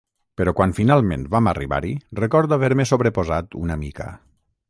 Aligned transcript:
Però 0.39 0.53
quan 0.59 0.71
finalment 0.77 1.25
vam 1.35 1.49
arribar-hi, 1.51 1.91
recordo 2.21 2.59
haver-me 2.59 2.87
sobreposat 2.93 3.61
una 3.67 3.77
mica. 3.87 4.09